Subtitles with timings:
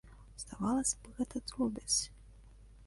[0.43, 1.99] Здавалася б, гэта дробязь.